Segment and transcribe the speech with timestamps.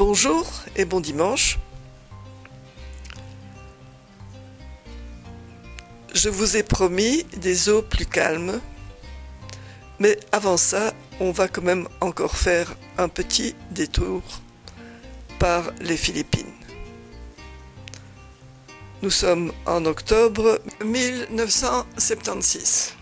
[0.00, 1.58] Bonjour et bon dimanche.
[6.14, 8.62] Je vous ai promis des eaux plus calmes,
[9.98, 14.22] mais avant ça, on va quand même encore faire un petit détour
[15.38, 16.46] par les Philippines.
[19.02, 22.94] Nous sommes en octobre 1976.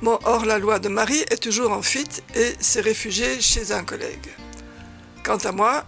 [0.00, 4.28] Mon hors-la-loi de Marie est toujours en fuite et s'est réfugié chez un collègue.
[5.24, 5.84] Quant à moi,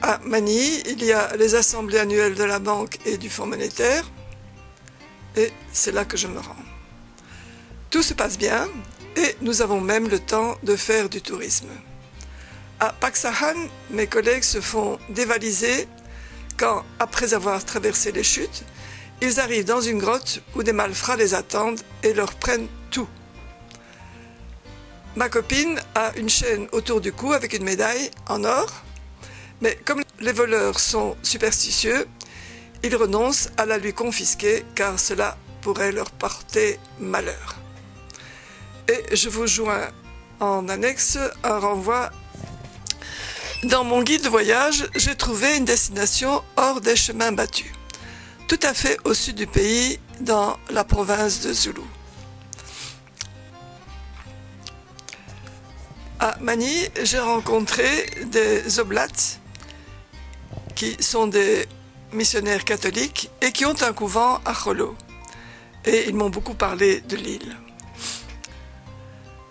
[0.00, 4.10] à Manille, il y a les assemblées annuelles de la Banque et du Fonds monétaire
[5.36, 6.56] et c'est là que je me rends.
[7.90, 8.66] Tout se passe bien
[9.16, 11.68] et nous avons même le temps de faire du tourisme.
[12.80, 15.86] À Paksahan, mes collègues se font dévaliser
[16.56, 18.64] quand, après avoir traversé les chutes,
[19.22, 23.08] ils arrivent dans une grotte où des malfrats les attendent et leur prennent tout.
[25.14, 28.66] Ma copine a une chaîne autour du cou avec une médaille en or,
[29.60, 32.06] mais comme les voleurs sont superstitieux,
[32.82, 37.54] ils renoncent à la lui confisquer car cela pourrait leur porter malheur.
[38.88, 39.88] Et je vous joins
[40.40, 42.10] en annexe un renvoi.
[43.62, 47.72] Dans mon guide de voyage, j'ai trouvé une destination hors des chemins battus
[48.48, 51.80] tout à fait au sud du pays, dans la province de Zulu.
[56.20, 57.84] À Mani, j'ai rencontré
[58.26, 59.08] des oblats
[60.76, 61.66] qui sont des
[62.12, 64.96] missionnaires catholiques et qui ont un couvent à Cholo.
[65.84, 67.56] Et ils m'ont beaucoup parlé de l'île.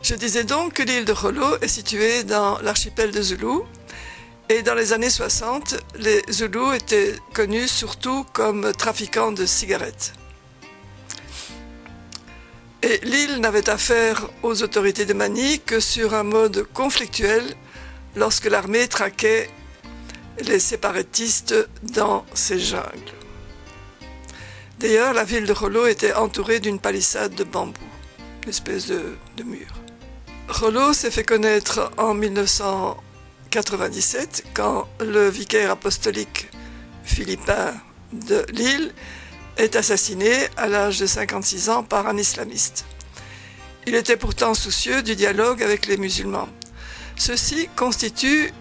[0.01, 3.63] Je disais donc que l'île de Cholo est située dans l'archipel de Zulu
[4.51, 10.11] et dans les années 60, les Zoulous étaient connus surtout comme trafiquants de cigarettes.
[12.81, 17.45] Et l'île n'avait affaire aux autorités de Mani que sur un mode conflictuel
[18.17, 19.49] lorsque l'armée traquait
[20.41, 23.13] les séparatistes dans ces jungles.
[24.79, 27.79] D'ailleurs, la ville de Rollo était entourée d'une palissade de bambou,
[28.43, 29.69] une espèce de, de mur.
[30.49, 33.01] Rollo s'est fait connaître en 1900
[33.51, 36.49] 97, quand le vicaire apostolique
[37.03, 37.73] philippin
[38.13, 38.93] de Lille
[39.57, 42.85] est assassiné à l'âge de 56 ans par un islamiste.
[43.85, 46.47] Il était pourtant soucieux du dialogue avec les musulmans.
[47.17, 48.53] Ceux-ci constituent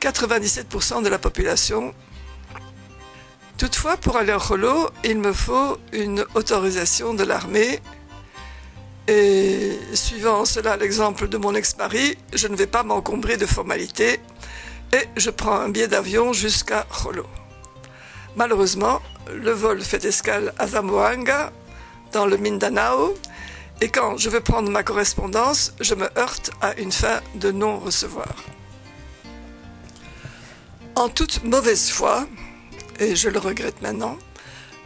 [0.00, 1.94] 97% de la population.
[3.58, 7.80] Toutefois, pour aller au Rolo, il me faut une autorisation de l'armée.
[9.08, 14.20] Et suivant cela l'exemple de mon ex-mari, je ne vais pas m'encombrer de formalités
[14.92, 17.24] et je prends un billet d'avion jusqu'à Jolo.
[18.36, 19.00] Malheureusement,
[19.34, 21.52] le vol fait escale à Zamboanga,
[22.12, 23.14] dans le Mindanao,
[23.80, 28.34] et quand je veux prendre ma correspondance, je me heurte à une fin de non-recevoir.
[30.96, 32.26] En toute mauvaise foi,
[32.98, 34.18] et je le regrette maintenant,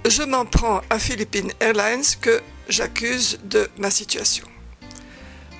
[0.04, 4.46] je m'en prends à Philippine Airlines que j'accuse de ma situation.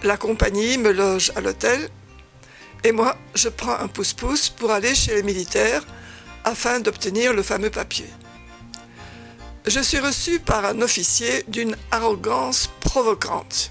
[0.02, 1.88] La compagnie me loge à l'hôtel
[2.84, 5.86] et moi, je prends un pouce-pouce pour aller chez les militaires
[6.44, 8.08] afin d'obtenir le fameux papier.
[9.66, 13.70] Je suis reçu par un officier d'une arrogance provocante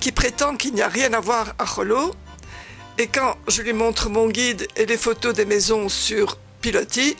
[0.00, 2.14] qui prétend qu'il n'y a rien à voir à Cholo
[2.96, 7.16] et quand je lui montre mon guide et les photos des maisons sur Piloti,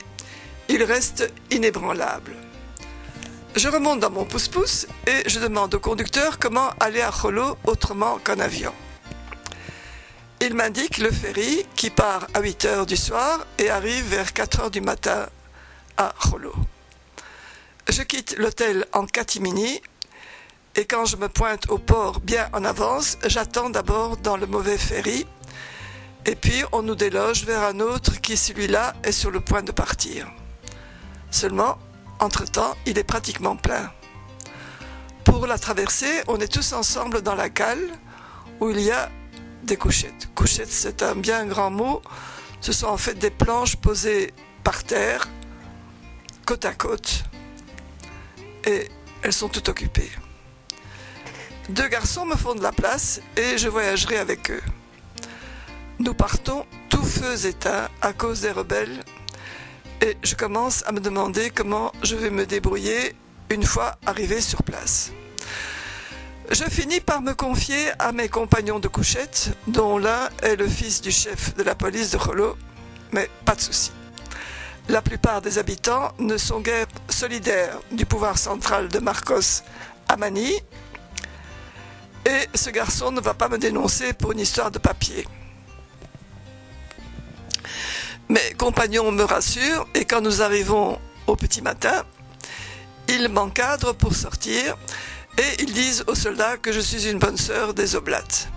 [0.71, 2.46] il reste inébranlable.
[3.57, 8.19] Je remonte dans mon pouce-pouce et je demande au conducteur comment aller à Cholo autrement
[8.23, 8.75] qu'en avion.
[10.43, 14.61] Il m'indique le ferry qui part à 8 heures du soir et arrive vers 4
[14.61, 15.27] heures du matin
[15.97, 16.53] à Cholo.
[17.89, 19.81] Je quitte l'hôtel en catimini
[20.75, 24.77] et quand je me pointe au port bien en avance, j'attends d'abord dans le mauvais
[24.77, 25.27] ferry
[26.27, 29.73] et puis on nous déloge vers un autre qui celui-là est sur le point de
[29.73, 30.29] partir.
[31.31, 31.79] Seulement,
[32.21, 33.91] entre-temps, il est pratiquement plein.
[35.25, 37.91] Pour la traversée, on est tous ensemble dans la cale
[38.61, 39.11] où il y a
[39.65, 40.29] des couchettes.
[40.35, 42.01] Couchettes, c'est un bien grand mot.
[42.61, 44.33] Ce sont en fait des planches posées
[44.65, 45.29] par terre,
[46.47, 47.25] côte à côte,
[48.65, 48.89] et
[49.23, 50.11] elles sont toutes occupées.
[51.69, 54.63] Deux garçons me font de la place et je voyagerai avec eux.
[55.99, 59.05] Nous partons tout feu éteints à cause des rebelles
[60.01, 63.15] et je commence à me demander comment je vais me débrouiller
[63.51, 65.13] une fois arrivé sur place.
[66.51, 71.01] Je finis par me confier à mes compagnons de couchette, dont l'un est le fils
[71.01, 72.57] du chef de la police de Rolo,
[73.13, 73.91] mais pas de souci.
[74.89, 79.63] La plupart des habitants ne sont guère solidaires du pouvoir central de Marcos
[80.09, 80.53] Amani,
[82.25, 85.27] et ce garçon ne va pas me dénoncer pour une histoire de papier.
[88.67, 90.99] Compagnons me rassurent et quand nous arrivons
[91.29, 92.05] au petit matin,
[93.07, 94.77] ils m'encadrent pour sortir
[95.39, 98.49] et ils disent aux soldats que je suis une bonne sœur des Oblates.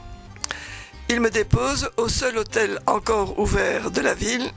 [1.09, 4.49] Ils me déposent au seul hôtel encore ouvert de la ville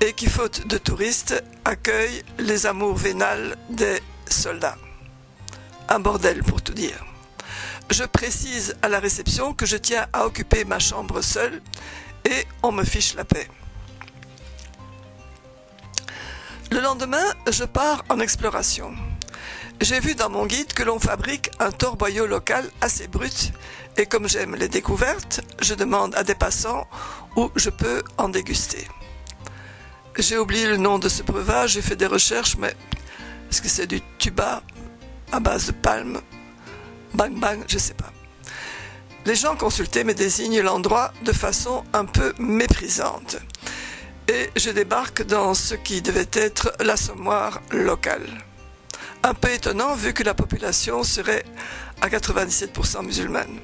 [0.00, 4.78] et qui, faute de touristes, accueille les amours vénales des soldats.
[5.88, 7.04] Un bordel pour tout dire.
[7.90, 11.62] Je précise à la réception que je tiens à occuper ma chambre seule
[12.24, 13.48] et on me fiche la paix.
[16.70, 18.94] Le lendemain, je pars en exploration.
[19.80, 23.52] J'ai vu dans mon guide que l'on fabrique un torboyau local assez brut
[23.96, 26.86] et comme j'aime les découvertes, je demande à des passants
[27.36, 28.86] où je peux en déguster.
[30.18, 32.74] J'ai oublié le nom de ce breuvage, j'ai fait des recherches, mais
[33.50, 34.62] est-ce que c'est du tuba
[35.32, 36.20] à base de palme?
[37.14, 38.12] Bang bang, je sais pas.
[39.24, 43.36] Les gens consultés me désignent l'endroit de façon un peu méprisante.
[44.28, 48.22] Et je débarque dans ce qui devait être l'assommoir local.
[49.22, 51.44] Un peu étonnant vu que la population serait
[52.02, 53.58] à 97% musulmane.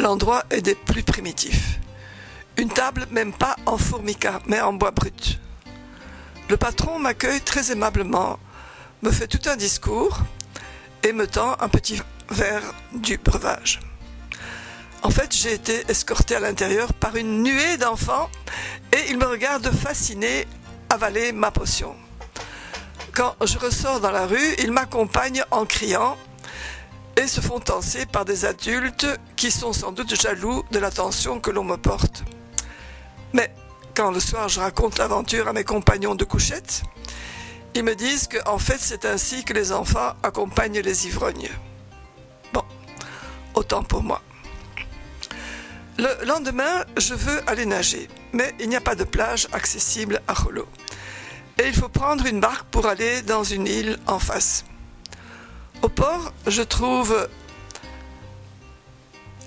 [0.00, 1.78] L'endroit est des plus primitifs.
[2.56, 5.38] Une table même pas en formica, mais en bois brut.
[6.48, 8.40] Le patron m'accueille très aimablement,
[9.02, 10.18] me fait tout un discours
[11.04, 13.80] et me tend un petit verre du breuvage.
[15.02, 18.30] En fait, j'ai été escorté à l'intérieur par une nuée d'enfants
[18.92, 20.46] et ils me regardent fascinés
[20.90, 21.96] avaler ma potion.
[23.12, 26.16] Quand je ressors dans la rue, ils m'accompagnent en criant
[27.16, 29.06] et se font danser par des adultes
[29.36, 32.22] qui sont sans doute jaloux de l'attention que l'on me porte.
[33.32, 33.52] Mais
[33.94, 36.82] quand le soir je raconte l'aventure à mes compagnons de couchette,
[37.74, 41.50] ils me disent que en fait c'est ainsi que les enfants accompagnent les ivrognes.
[42.52, 42.62] Bon,
[43.54, 44.22] autant pour moi.
[45.98, 50.34] Le lendemain, je veux aller nager, mais il n'y a pas de plage accessible à
[50.46, 50.66] Holo.
[51.58, 54.64] Et il faut prendre une barque pour aller dans une île en face.
[55.82, 57.28] Au port, je trouve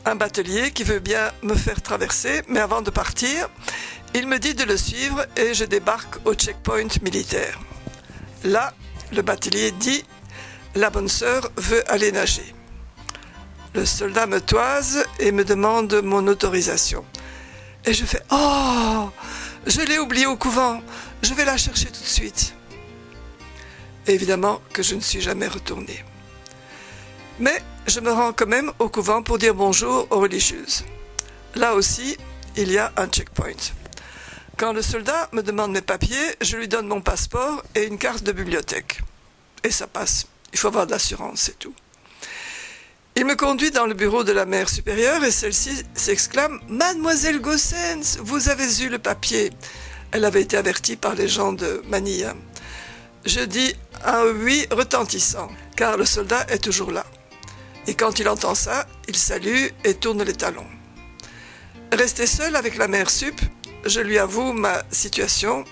[0.05, 3.49] un batelier qui veut bien me faire traverser, mais avant de partir,
[4.13, 7.59] il me dit de le suivre et je débarque au checkpoint militaire.
[8.43, 8.73] Là,
[9.11, 10.05] le batelier dit
[10.75, 12.54] La bonne sœur veut aller nager.
[13.75, 17.03] Le soldat me toise et me demande mon autorisation.
[17.83, 19.09] Et je fais Oh
[19.67, 20.81] Je l'ai oublié au couvent,
[21.21, 22.53] je vais la chercher tout de suite.
[24.07, 26.05] évidemment que je ne suis jamais retournée.
[27.39, 30.85] Mais je me rends quand même au couvent pour dire bonjour aux religieuses.
[31.55, 32.17] Là aussi,
[32.55, 33.73] il y a un checkpoint.
[34.55, 38.23] Quand le soldat me demande mes papiers, je lui donne mon passeport et une carte
[38.23, 39.01] de bibliothèque.
[39.65, 40.27] Et ça passe.
[40.53, 41.75] Il faut avoir de l'assurance, c'est tout.
[43.17, 48.17] Il me conduit dans le bureau de la mère supérieure et celle-ci s'exclame Mademoiselle Gossens,
[48.19, 49.51] vous avez eu le papier.
[50.11, 52.27] Elle avait été avertie par les gens de Manille.
[53.25, 53.73] Je dis
[54.03, 55.47] un oui retentissant,
[55.77, 57.05] car le soldat est toujours là.
[57.87, 60.67] Et quand il entend ça, il salue et tourne les talons.
[61.93, 63.39] Resté seul avec la mère sup,
[63.85, 65.63] je lui avoue ma situation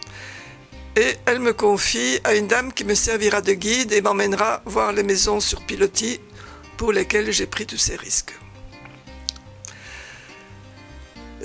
[0.95, 4.93] et elle me confie à une dame qui me servira de guide et m'emmènera voir
[4.93, 6.21] les maisons sur pilotis
[6.77, 8.33] pour lesquelles j'ai pris tous ces risques.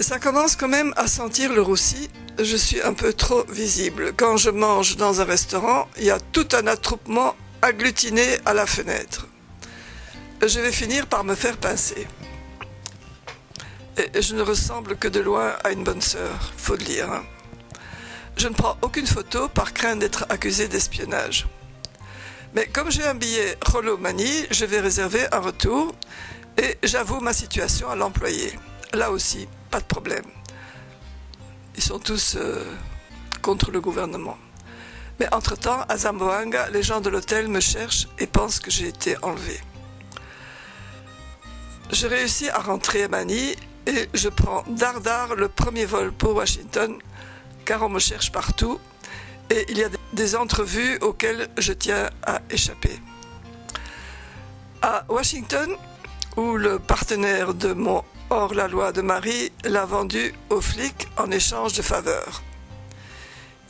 [0.00, 2.08] Ça commence quand même à sentir le roussi.
[2.38, 4.12] Je suis un peu trop visible.
[4.16, 8.66] Quand je mange dans un restaurant, il y a tout un attroupement agglutiné à la
[8.66, 9.26] fenêtre
[10.46, 12.06] je vais finir par me faire pincer.
[14.14, 17.10] Et je ne ressemble que de loin à une bonne sœur, faut le lire.
[17.10, 17.24] Hein.
[18.36, 21.48] Je ne prends aucune photo par crainte d'être accusé d'espionnage.
[22.54, 25.94] Mais comme j'ai un billet Rolomanie, je vais réserver un retour
[26.56, 28.52] et j'avoue ma situation à l'employé.
[28.94, 30.24] Là aussi, pas de problème.
[31.76, 32.64] Ils sont tous euh,
[33.42, 34.38] contre le gouvernement.
[35.20, 39.16] Mais entre-temps, à Zamboanga, les gens de l'hôtel me cherchent et pensent que j'ai été
[39.22, 39.60] enlevé.
[41.90, 46.98] Je réussis à rentrer à Manille et je prends dardard le premier vol pour Washington
[47.64, 48.78] car on me cherche partout
[49.50, 52.98] et il y a des entrevues auxquelles je tiens à échapper.
[54.82, 55.70] À Washington,
[56.36, 61.82] où le partenaire de mon hors-la-loi de Marie l'a vendu aux flics en échange de
[61.82, 62.42] faveurs.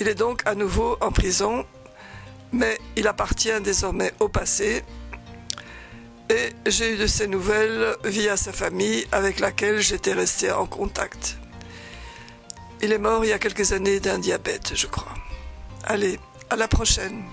[0.01, 1.65] Il est donc à nouveau en prison,
[2.53, 4.85] mais il appartient désormais au passé
[6.31, 11.39] et j'ai eu de ses nouvelles via sa famille avec laquelle j'étais resté en contact.
[12.83, 15.15] Il est mort il y a quelques années d'un diabète, je crois.
[15.91, 17.25] Allez, à la prochaine.